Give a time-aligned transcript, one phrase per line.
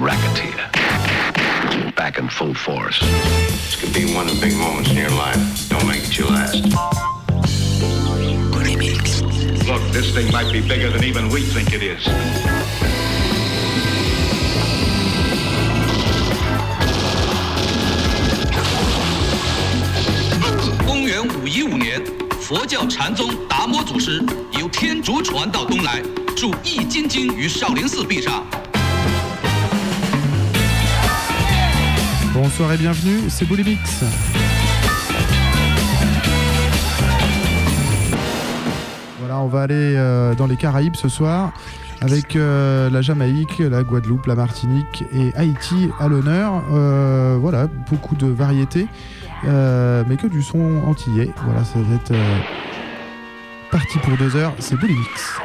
[0.00, 0.70] racketeer.
[1.96, 3.00] Back in full force.
[3.00, 5.68] This could be one of the big moments in your life.
[5.68, 6.54] Don't make it your last.
[9.66, 12.08] Look, this thing might be bigger than even we think it is.
[20.86, 22.02] 公元五一五年，
[22.40, 24.22] 佛教禅宗达摩祖师
[24.58, 26.02] 由天竺传到东来，
[26.36, 28.44] 著《易筋经》于少林寺壁上。
[32.42, 34.02] Bonsoir et bienvenue, c'est Boulimix.
[39.20, 41.52] Voilà, on va aller euh, dans les Caraïbes ce soir
[42.00, 46.64] avec euh, la Jamaïque, la Guadeloupe, la Martinique et Haïti à l'honneur.
[46.72, 48.88] Euh, voilà, beaucoup de variétés,
[49.44, 51.30] mais que du son antillais.
[51.44, 52.12] Voilà, ça va être
[53.70, 55.38] parti pour deux heures, c'est Boulimix.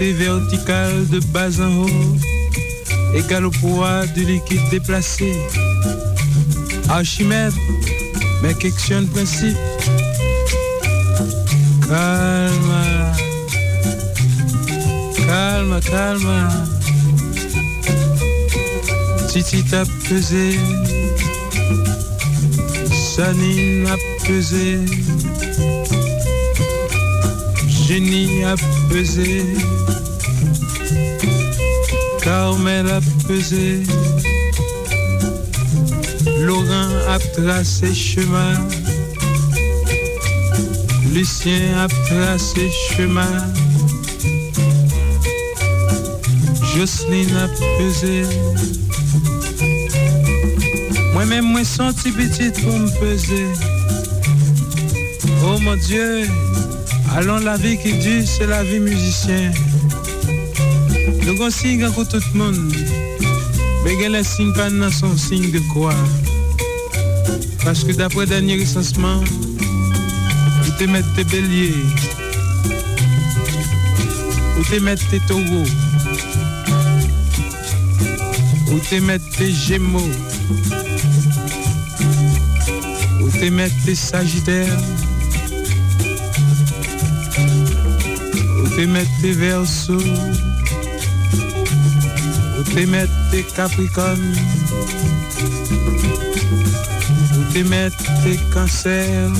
[0.00, 2.16] Poussée verticale de bas en haut,
[3.14, 5.32] égale au poids du liquide déplacé.
[6.88, 7.52] Archimède,
[8.42, 9.56] mais question principe.
[11.86, 13.12] Calme,
[15.26, 16.48] calme, calme.
[19.28, 20.58] Titi t'a pesé
[22.92, 24.80] Sanine a pesé,
[27.90, 28.54] Génie a
[28.88, 29.42] pesé,
[32.22, 33.82] Carmel a pesé,
[36.38, 38.54] Laurent a tracé chemin,
[41.12, 43.44] Lucien a tracé chemin,
[46.76, 48.22] Jocelyne a pesé.
[51.12, 53.46] Moi-même, moi senti petite pour me peser.
[55.44, 56.28] Oh mon Dieu,
[57.16, 59.52] allons la vie qui dure, c'est la vie musicien.
[61.22, 62.72] Nous avons signe pour tout le monde.
[63.84, 65.94] Mais il y a signe pas dans son signe de quoi.
[67.64, 69.20] Parce que d'après dernier recensement,
[70.62, 71.74] vous te mettez tes béliers,
[74.56, 75.70] vous te mettez tes taureaux,
[78.66, 80.10] vous te mettez tes gémeaux,
[83.20, 84.78] vous te mettez tes sagittaires,
[88.76, 90.02] te mettez tes versos,
[92.56, 94.34] vous te mettez tes capricornes,
[97.32, 99.32] vous te mettez tes cancers,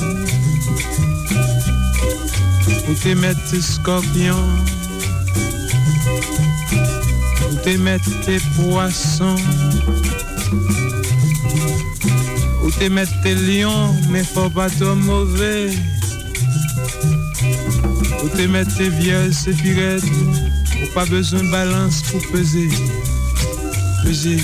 [2.87, 4.49] vous te mettez tes scorpions,
[7.51, 9.37] vous te mettez tes poissons,
[12.63, 15.71] vous te mettez tes lions, mais faut pas trop mauvais.
[18.23, 20.05] Vous te mettez tes vieilles sépirettes,
[20.83, 22.69] ou pas besoin de balance pour peser.
[24.05, 24.39] Peser,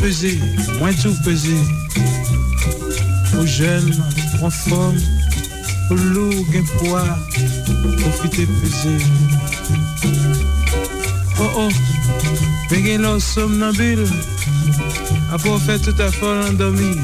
[0.00, 0.38] peser,
[0.78, 1.56] moins tout peser.
[3.38, 3.94] Aux jeunes,
[4.42, 4.98] en forme,
[5.90, 7.18] aux lourds, gain poids,
[7.98, 9.04] profitez peser.
[11.38, 11.68] Oh oh,
[12.70, 14.04] venez là au somnambule,
[15.32, 16.96] après faire tout à fait endormi.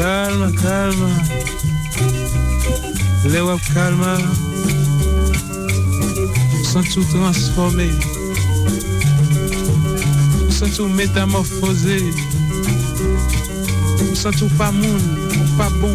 [0.00, 1.08] Calme, calme.
[3.24, 4.18] Web calme,
[6.64, 7.90] sont tout transformés,
[10.48, 12.10] sont tout métamorphosés,
[14.14, 15.02] sont tout pas moun,
[15.36, 15.94] ou pas bon?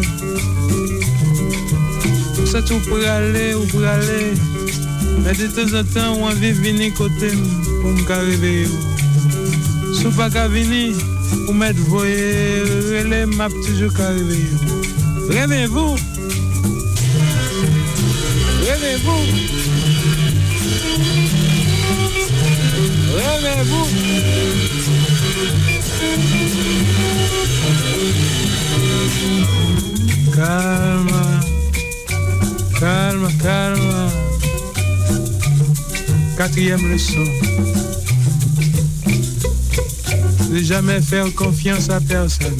[2.46, 4.34] Sont tout pour aller ou pour aller,
[5.24, 7.30] mais de temps en temps, on de venir côté
[7.82, 8.68] pour me réveiller.
[9.94, 10.94] Si pas qu'à venir,
[11.44, 14.50] pour mettre voyer, relais m'a toujours qu'à réveiller.
[15.28, 15.96] Réveillez-vous!
[18.66, 19.22] Réveillez-vous!
[23.16, 23.86] Réveillez-vous!
[30.34, 31.08] Calme,
[32.78, 34.10] calme, calme.
[36.36, 37.24] Quatrième leçon.
[40.56, 42.56] Ne jamais faire confiance à personne.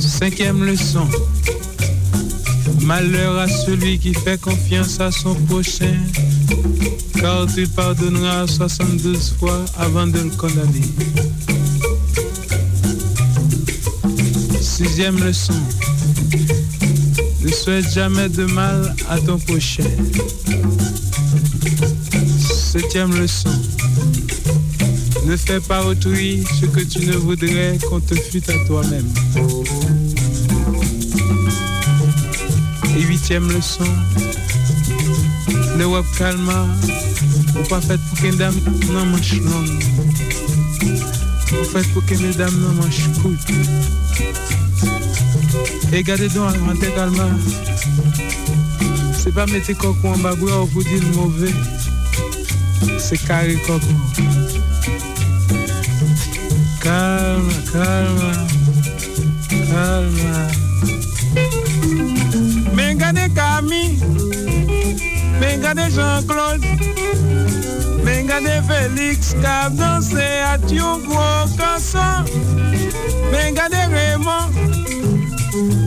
[0.00, 1.06] Cinquième leçon.
[2.80, 5.94] Malheur à celui qui fait confiance à son prochain,
[7.20, 10.82] car tu pardonneras 72 fois avant de le condamner.
[14.60, 15.54] Sixième leçon.
[17.42, 19.84] Ne souhaite jamais de mal à ton prochain.
[22.72, 23.52] Septième leçon.
[25.26, 29.08] Ne fais pas autrui ce que tu ne voudrais qu'on te fût à toi-même.
[32.96, 33.82] Et huitième leçon,
[35.78, 36.68] le web calma,
[37.58, 38.54] ou pas fait pour qu'une dame
[38.92, 39.82] n'en manche longue.
[41.60, 43.50] Ou fait pour que les dames n'en manche courte.
[45.92, 47.28] Et gardez donc en tête calma.
[49.18, 51.52] C'est pas mettre coco en ou vous dire mauvais.
[53.00, 54.45] C'est carré coco.
[57.72, 58.46] Calme.
[62.74, 63.98] Mais regardez Camille,
[65.40, 66.62] regardez Jean-Claude,
[68.04, 72.24] regardez Félix a dansé à canson,
[73.30, 74.50] mais regardez Raymond,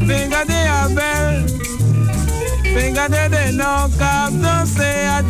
[0.01, 1.45] regardez Abel,
[2.75, 5.23] regardez Denon a dansé à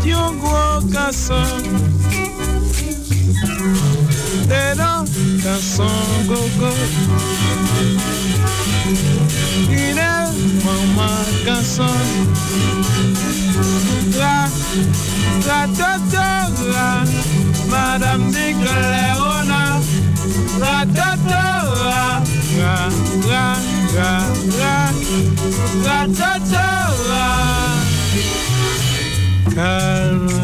[0.94, 1.44] canson.
[4.48, 4.99] Denon,
[5.44, 6.72] that song oh go go.
[9.70, 10.32] Mira,
[10.64, 11.12] mamá,
[11.46, 11.88] canção.
[14.18, 14.50] La,
[15.48, 15.98] la, la,
[16.74, 17.04] la,
[17.70, 19.48] Madame Nickelodeon.
[20.60, 21.70] La, la, la,
[22.58, 22.76] la,
[23.28, 24.26] la,
[24.60, 24.86] la,
[25.86, 26.38] la, la,
[29.56, 30.39] la,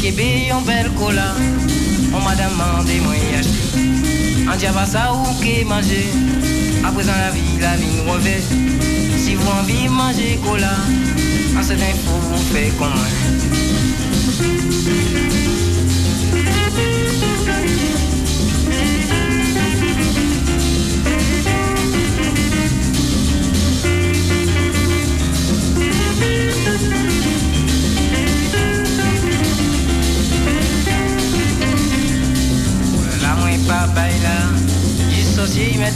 [0.00, 1.34] kebe yon bel kola.
[2.14, 4.48] On m'a demandé moi acheter.
[4.50, 6.06] Un diaba ça ou que manger?
[6.84, 8.42] À présent la vie, la vie nous revêt.
[9.16, 10.76] Si vous envie manger cola
[11.58, 12.92] En certain faut vous faire comme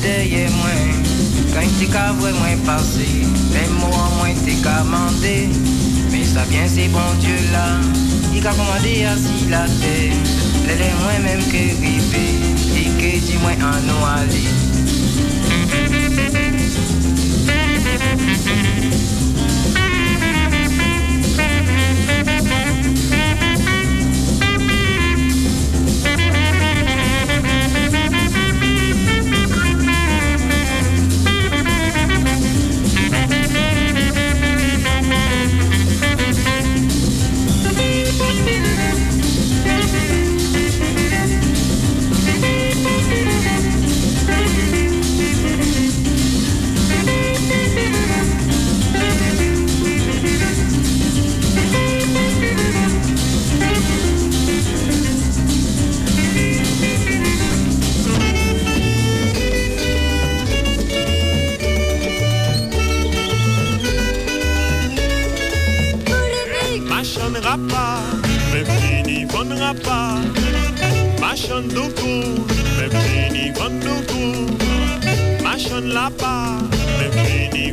[0.03, 3.07] Quand il t'a moins passé,
[3.53, 5.49] les mots en moins t'es commandé,
[6.11, 7.81] mais ça vient ces bon dieux-là,
[8.35, 10.15] il a commandé à assis la terre.
[10.67, 12.33] L'aidez moi même que rêver
[12.77, 14.49] et que dis-moi en noyé.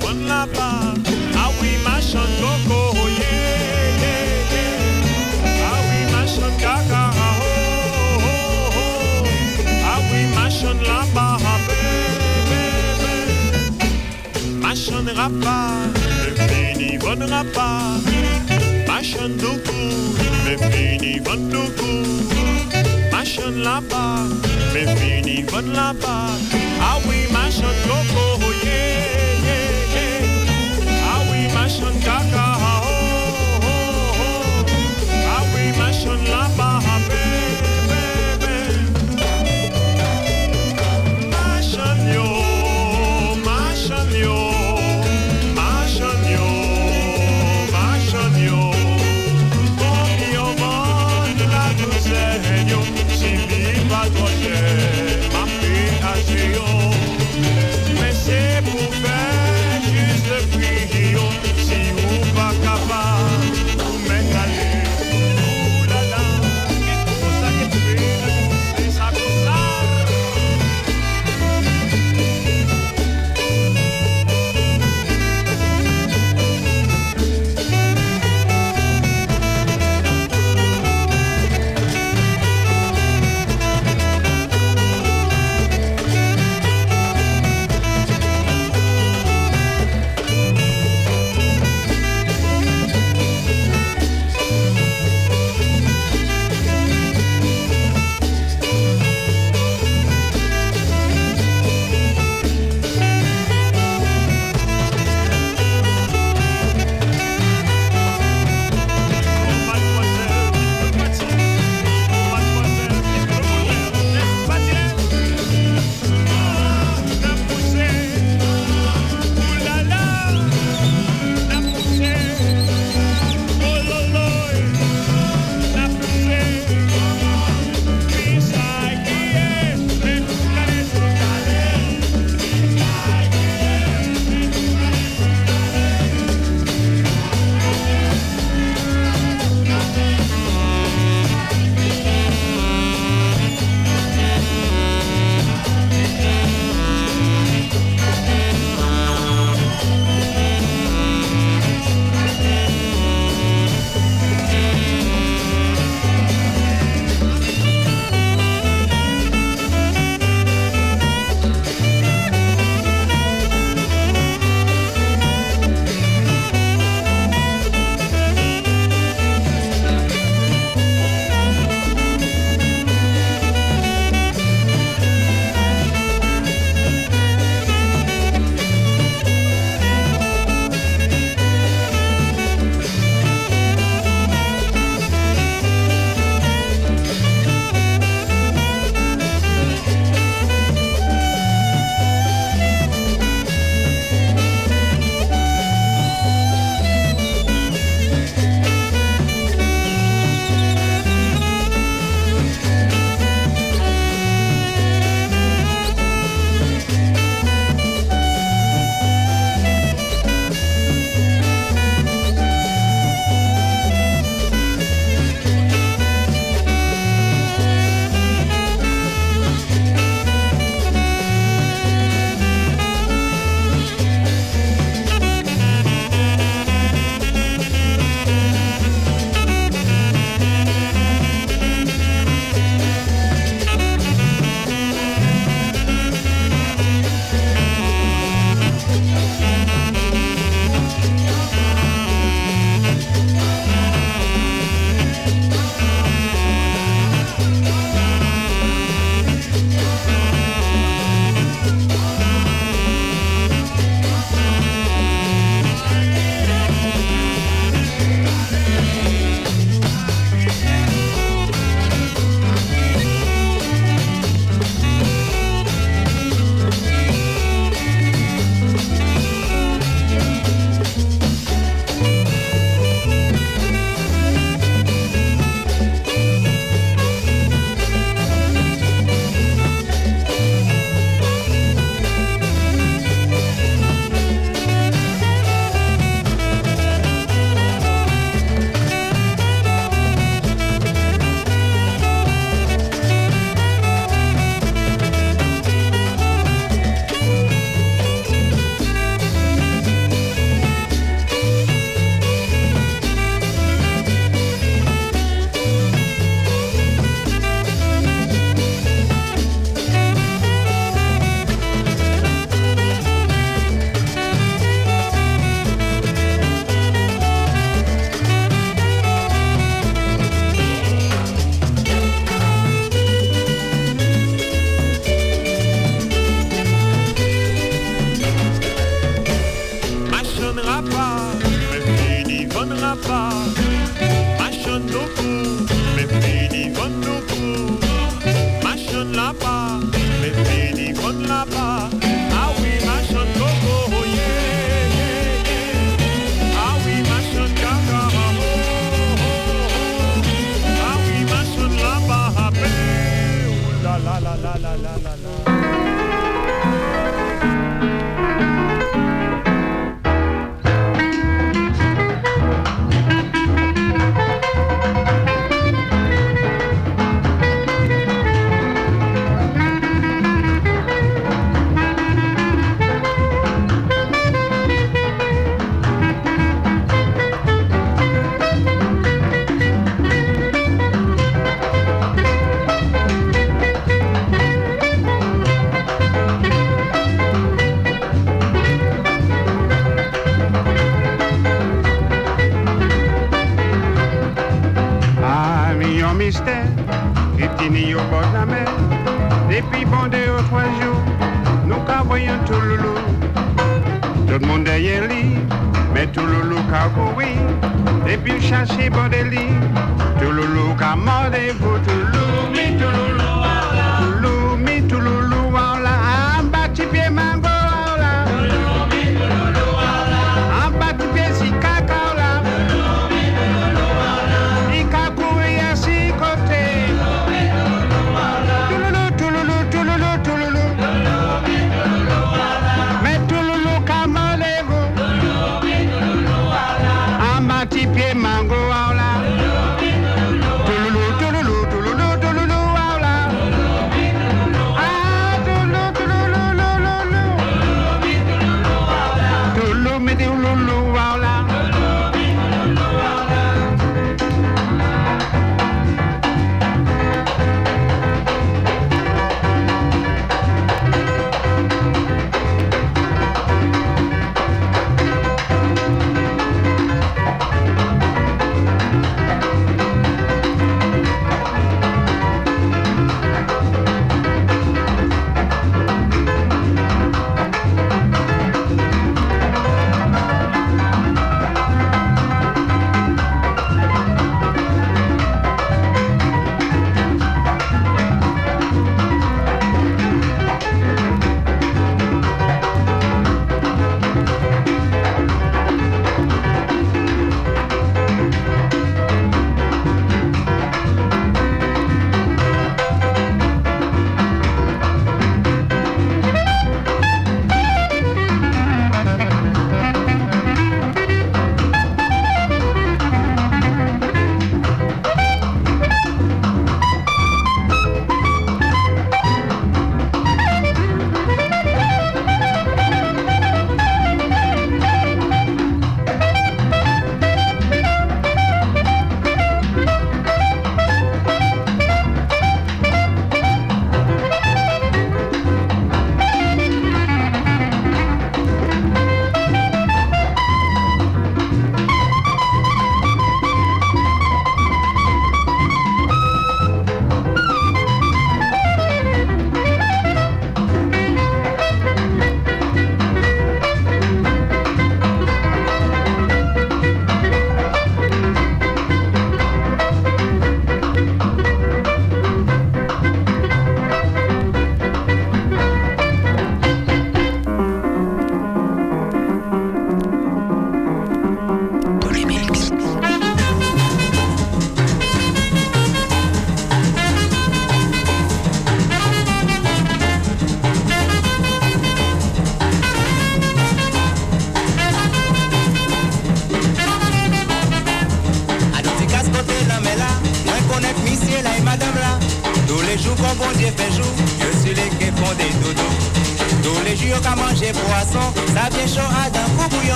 [0.00, 0.30] one.
[1.36, 5.66] Ah oui, ma chante coco, oh yeah, yeah, yeah.
[5.68, 7.22] Ah oui, ma chante caca, oh,
[8.24, 9.26] oh, oh.
[9.84, 11.38] Ah oui, ma chante là-bas,
[12.48, 12.64] bébé.
[14.60, 14.70] Ma
[16.48, 17.26] fini one.
[18.86, 19.02] Ma
[19.38, 19.86] doucou,
[20.72, 21.96] fini one doucou.
[23.12, 24.28] Ma chante là-bas,
[24.72, 26.63] fini one.
[26.84, 28.33] How we mash up local.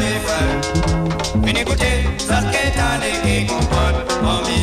[0.00, 1.40] mes feux.
[1.42, 2.46] Venez goûter, ça se
[4.46, 4.61] qui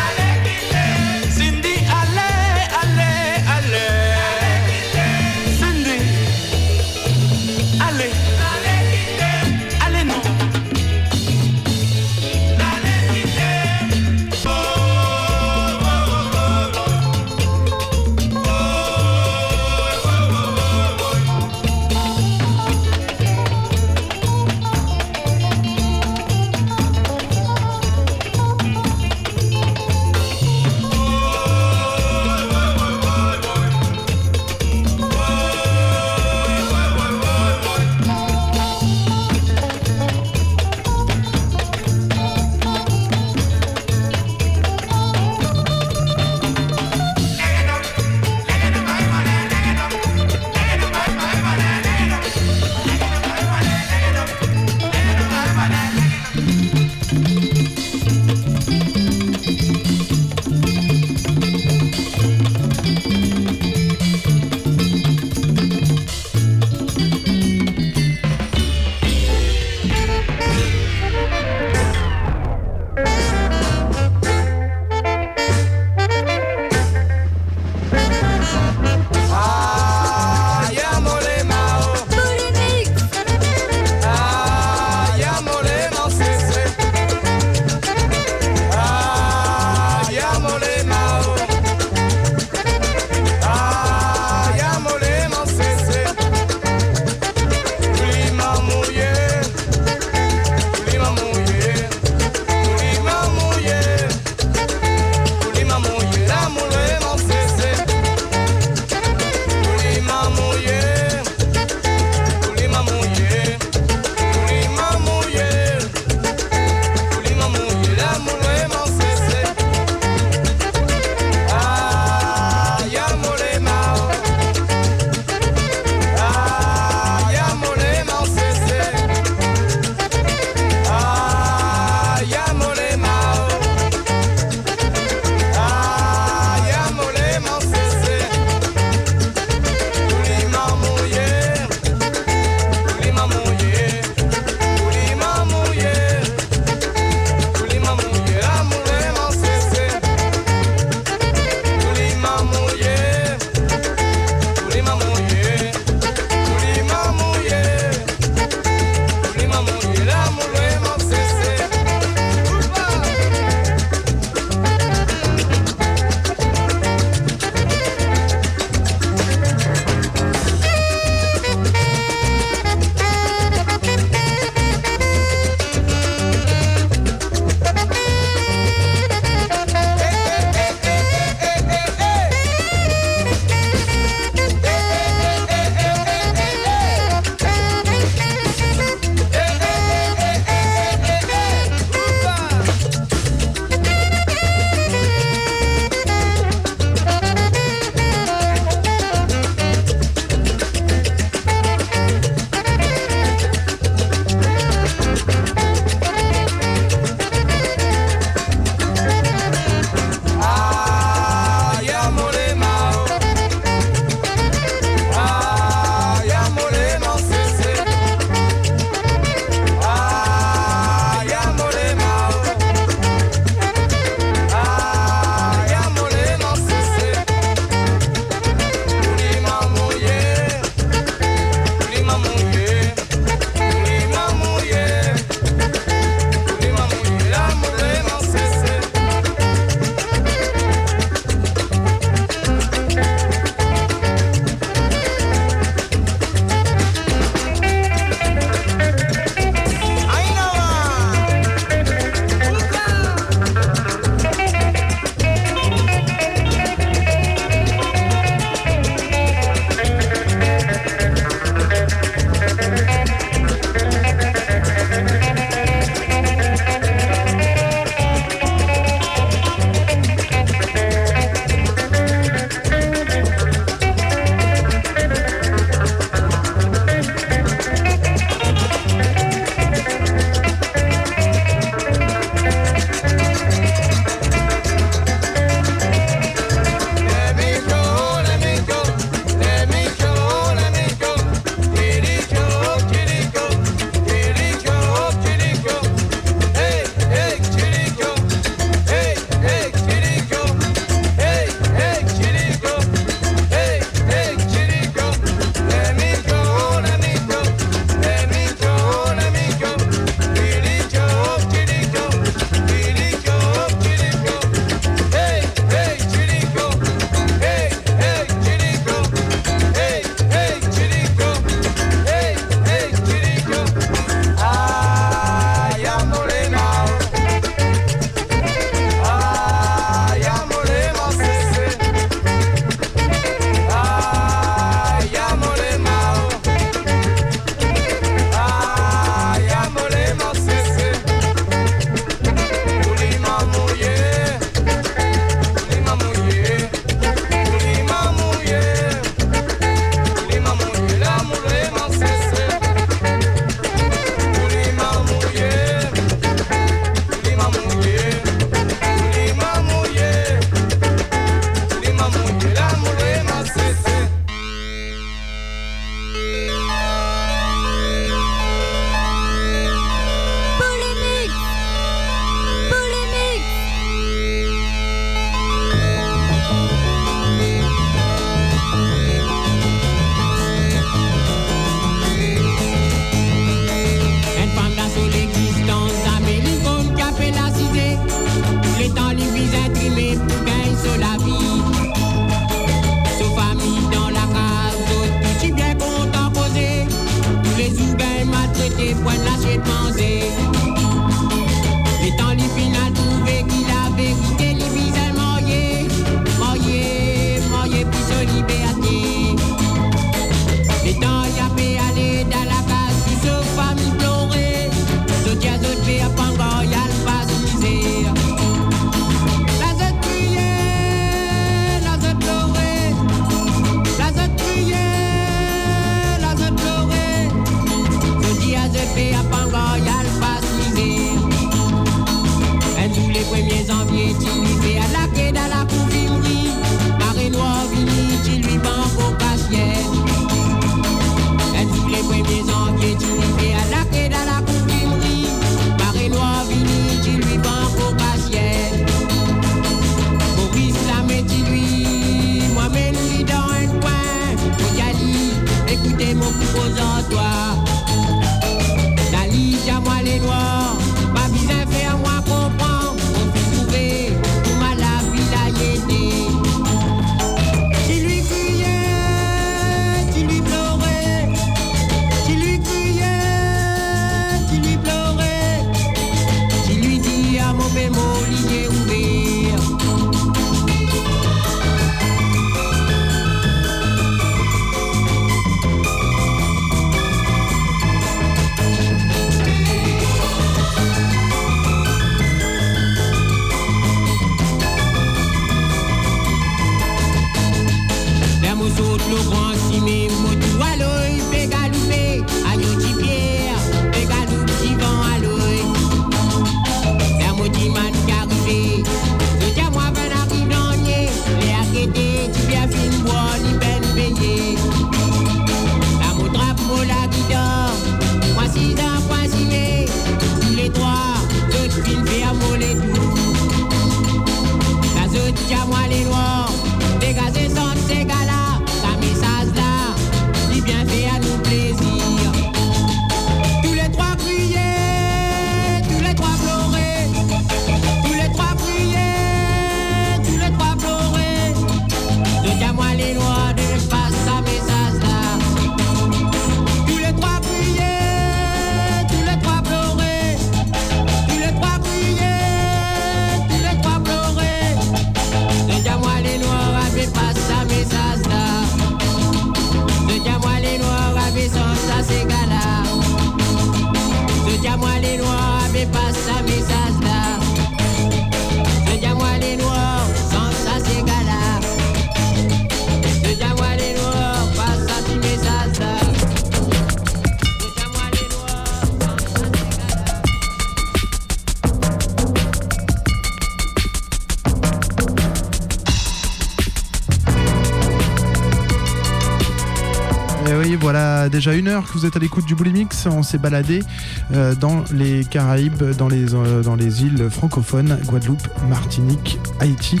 [591.28, 593.06] déjà une heure que vous êtes à l'écoute du Bully Mix.
[593.06, 593.82] On s'est baladé
[594.32, 600.00] euh, dans les Caraïbes, dans les, euh, dans les îles francophones, Guadeloupe, Martinique, Haïti.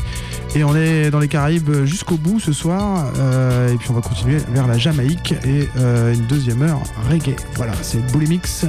[0.54, 3.06] Et on est dans les Caraïbes jusqu'au bout ce soir.
[3.18, 6.80] euh, et puis on va continuer vers la Jamaïque et une deuxième heure
[7.10, 7.36] reggae.
[7.56, 8.64] Voilà, c'est le Bully Mix.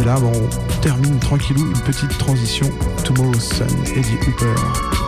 [0.00, 2.68] Et là, bon, on termine tranquillou une petite transition.
[3.04, 5.01] Tomorrow's Sun, Eddie Hooper.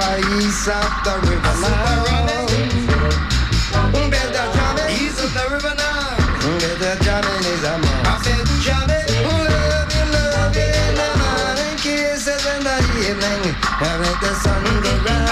[0.00, 2.46] super east of the river now.
[4.10, 6.16] Better jamming east of the river now.
[6.58, 8.06] Better jamming is a man.
[8.06, 12.76] I said jamming, love you, love you in the morning, kisses in the
[13.08, 15.25] evening, and let the sun go round.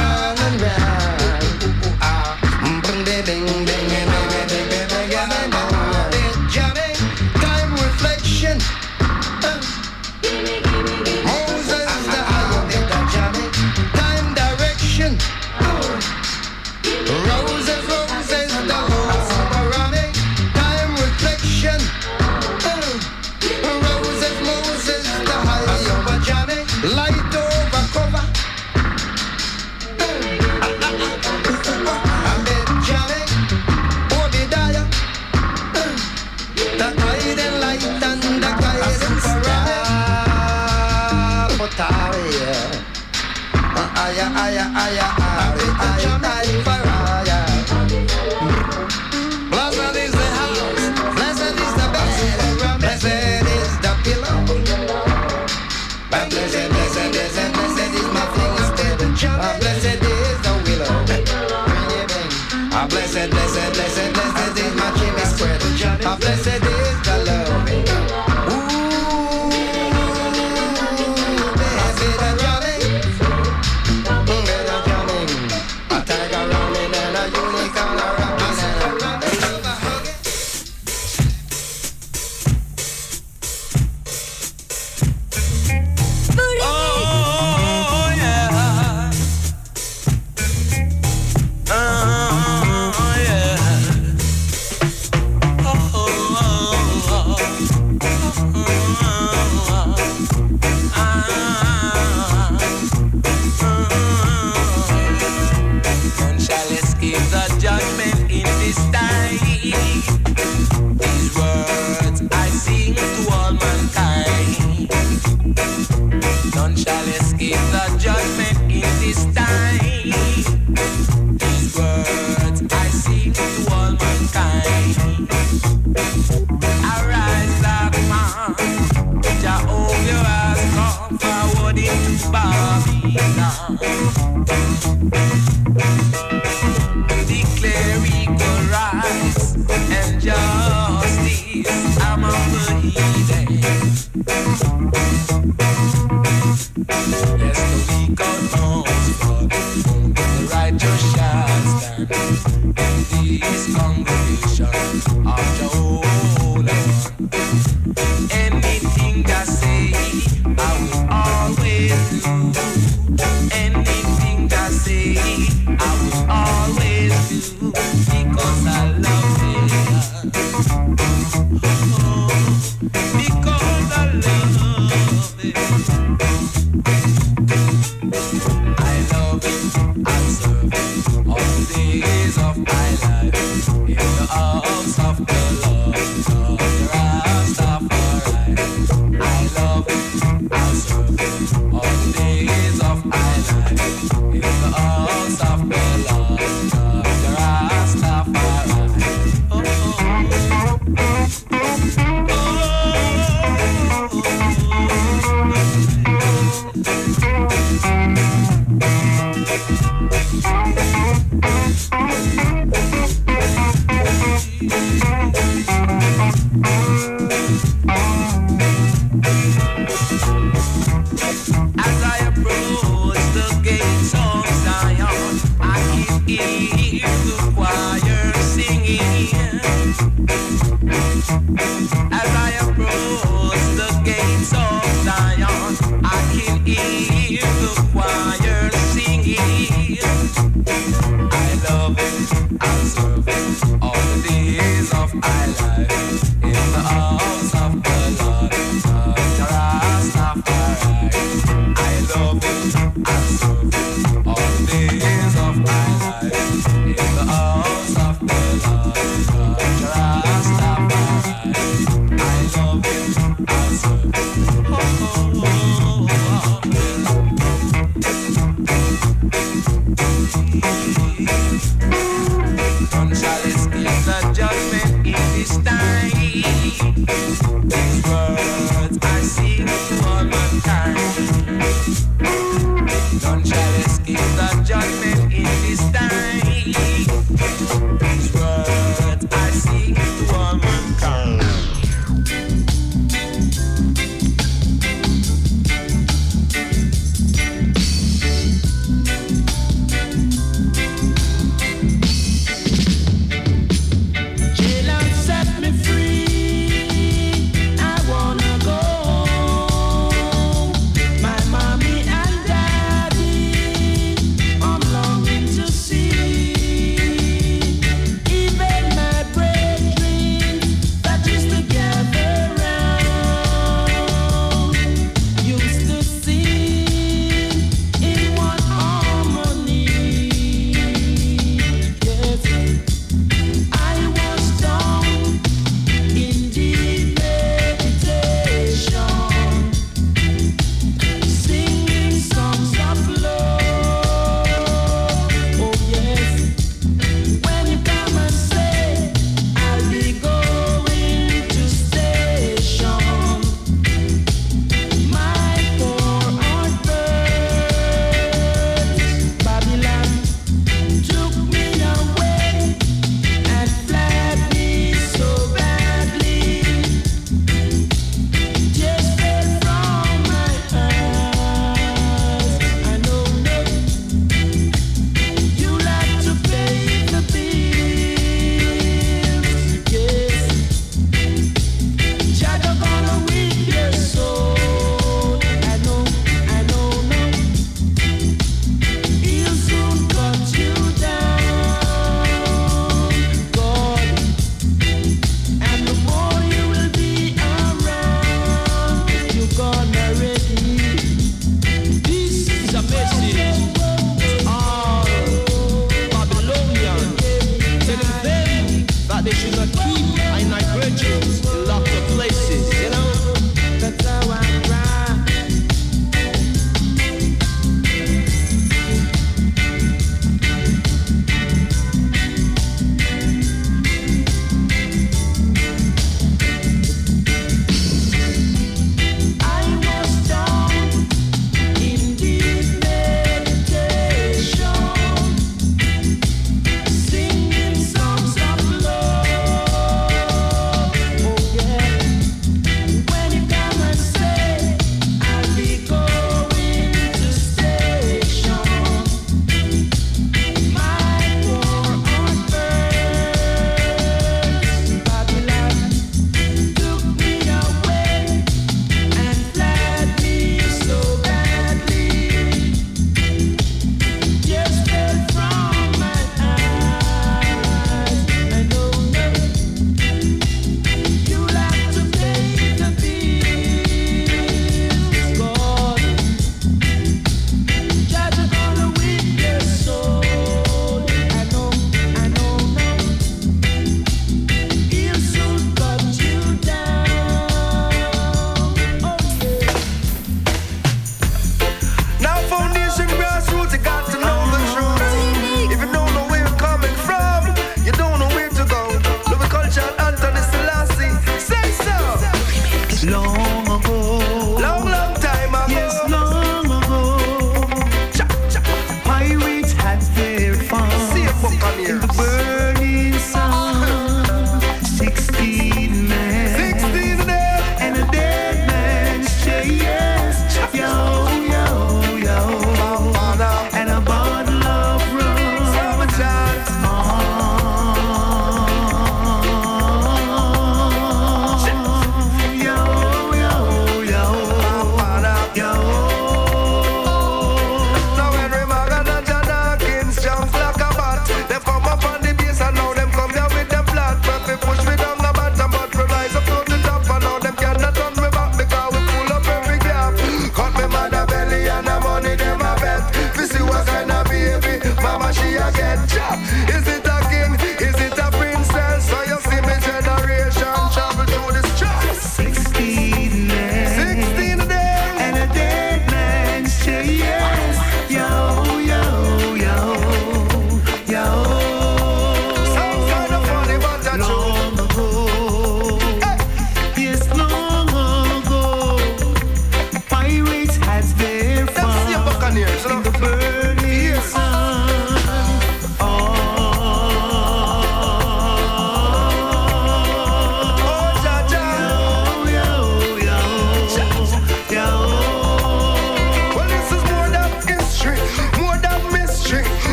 [63.30, 64.13] blessed, blessed.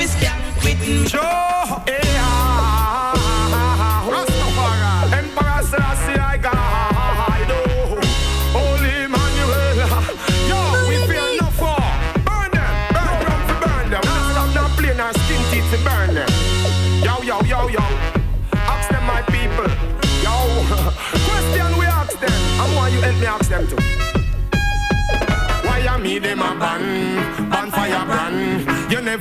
[0.00, 1.06] fi scan quitting.
[1.06, 1.49] show.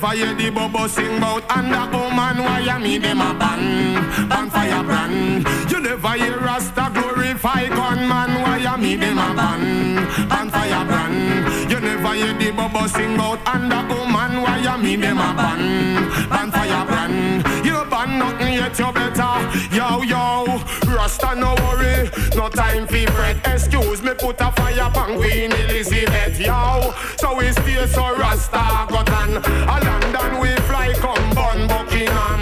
[0.01, 4.29] never hear the bobo sing about under oh man why am me them a ban?
[4.29, 5.45] Ban fire brand.
[5.69, 9.95] You never hear Rasta glorify gunman why am me them a ban?
[10.29, 11.69] Ban fire brand.
[11.69, 15.33] You never hear the bobo sing about under oh man why am me them a
[15.35, 16.29] ban?
[16.29, 17.65] Ban fire brand.
[17.65, 19.35] You ban nothing yet you better.
[19.75, 20.88] Yo yo.
[20.99, 23.39] Rasta no worry, no time for bread.
[23.45, 26.93] Excuse me, put a fire pan Queen Elizabeth, yo.
[27.17, 29.37] So we stay so Rasta got on.
[29.37, 32.41] A London we fly come Bon Buckingham.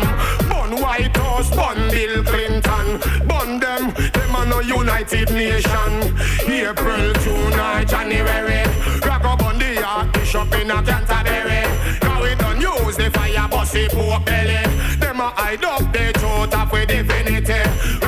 [0.49, 2.99] Bon White House, Bon Bill Clinton.
[3.27, 6.17] Bon them, them are no United Nation.
[6.49, 8.63] April, June, or January.
[9.05, 11.61] Rock up on the Archbishop in a Canterbury.
[12.01, 14.65] Now we done use the fire, bossy poor belly.
[14.97, 18.06] Them are hide up, they throat up with divinity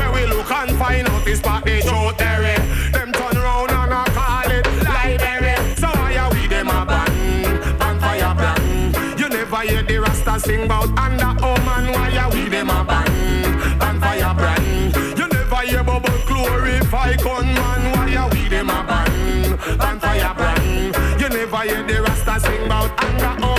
[1.29, 2.57] fi spot the there.
[2.91, 4.65] Them turn round and I call it
[4.95, 5.55] library.
[5.75, 7.77] So why are we them a ban?
[7.77, 9.17] Ban fire ban.
[9.17, 11.91] You never hear the Rasta sing about under oh man.
[11.93, 13.79] Why are we them a ban?
[13.79, 14.95] Ban fire brand.
[15.17, 17.81] You never hear bubble glorify gunman.
[17.93, 19.77] Why are we them a ban?
[19.77, 21.21] Ban fire brand.
[21.21, 23.45] You never hear the Rasta sing about anger.
[23.45, 23.58] oh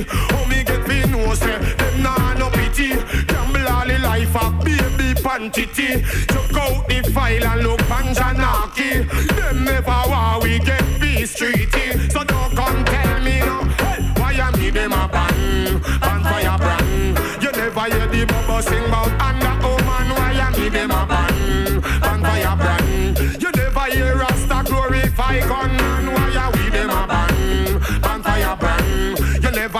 [0.00, 2.90] How me get fi know say them nah no pity.
[3.26, 6.02] Gamble all the life of baby pantity.
[6.32, 9.04] Check out the file and look pan Janaki.
[9.36, 11.98] Them never war we get peace treaty.
[12.10, 13.58] So don't come tell me no.
[14.18, 17.18] Why I me them a ban, ban fire brand.
[17.42, 19.21] You never hear the bubble sing about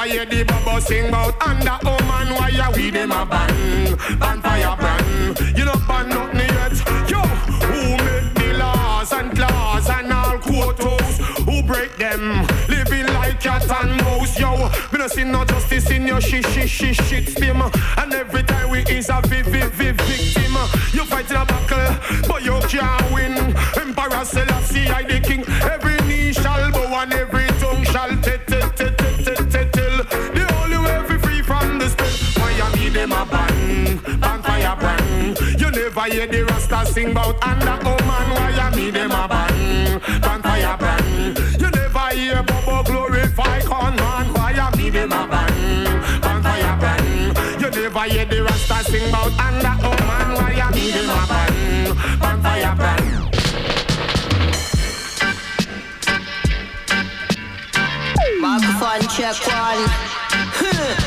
[0.04, 2.34] You hear the bubble sing about under woman.
[2.34, 5.38] Why are we them a ban, ban fire brand.
[5.56, 6.74] You know ban nothing yet.
[7.08, 11.18] Yo, who make the laws and claws and all quotas?
[11.46, 12.44] Who break them?
[12.68, 14.56] Living like cat and mouse, yo.
[14.90, 17.62] Me no see no justice in your shit, shit, shit, shit stim.
[17.62, 20.52] And every time we is a vi, vi, vi, victim.
[20.92, 23.38] You fighting a battle, but you can't win.
[23.78, 24.24] Emperor
[34.76, 35.60] ban brand.
[35.60, 38.30] You never hear the Rasta sing about under woman.
[38.34, 41.38] Why I need them a ban, ban fire brand.
[41.60, 44.32] You never hear Bobo glorify con man.
[44.32, 47.60] Why I need them a ban, ban fire brand.
[47.60, 50.34] You never hear the Rasta sing about under woman.
[50.36, 53.08] Why I need them a ban, ban fire brand.
[58.40, 60.98] Microphone check one.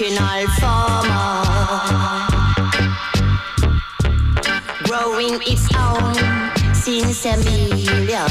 [0.00, 1.42] International farmer.
[4.84, 6.14] Growing its own
[6.72, 8.28] since a million.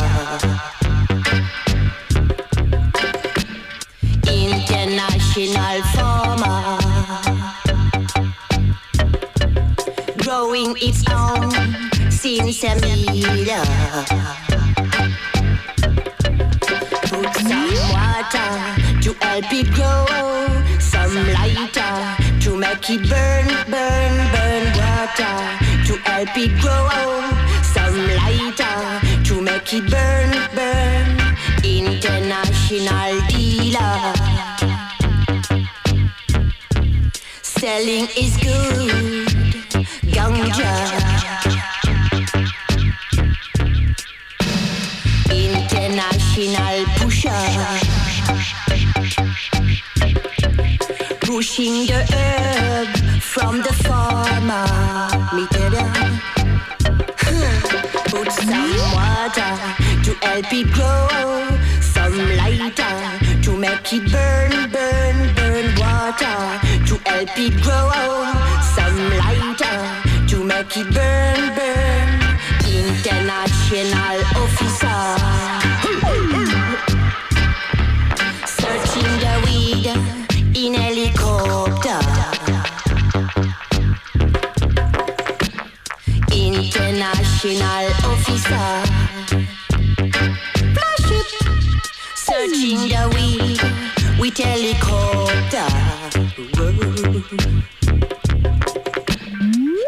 [4.26, 6.88] International farmer.
[10.28, 11.52] growing its own
[12.10, 13.66] since a million.
[17.04, 18.52] Put some water
[19.02, 20.07] to help it grow,
[22.88, 24.64] to burn, burn, burn.
[24.80, 25.38] Water
[25.88, 26.88] to help it grow,
[27.62, 28.80] some lighter
[29.26, 31.08] to make it burn, burn.
[31.66, 34.14] International dealer.
[37.42, 39.28] Selling is good
[40.16, 40.74] ganja.
[45.30, 48.57] International pusher.
[51.38, 52.90] Pushing the herb
[53.22, 54.66] from the farmer.
[58.10, 59.54] Put some water
[60.04, 61.46] to help it grow.
[61.80, 62.98] Some lighter
[63.44, 65.76] to make it burn, burn, burn.
[65.78, 67.92] Water to help it grow.
[68.74, 69.80] Some lighter
[70.30, 72.10] to make it burn, burn.
[72.66, 75.67] International officer.
[87.44, 88.68] International officer.
[90.74, 91.30] Flash it.
[92.16, 93.62] Searching the weed
[94.20, 95.70] with helicopter.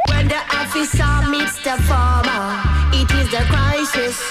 [0.09, 2.61] When the officer meets the farmer,
[2.93, 4.21] it is the crisis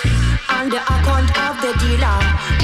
[0.49, 2.58] on the account of the dealer.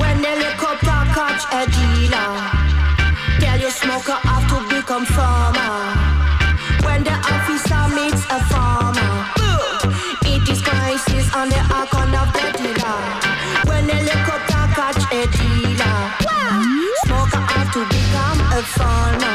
[18.65, 19.34] what's on